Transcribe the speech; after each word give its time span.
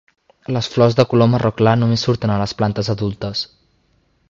Les 0.55 0.69
flors 0.75 0.95
de 0.99 1.05
color 1.11 1.29
marró 1.33 1.51
clar 1.59 1.75
només 1.81 2.07
surten 2.09 2.33
a 2.37 2.39
les 2.45 2.57
plantes 2.63 2.93
adultes. 2.95 3.45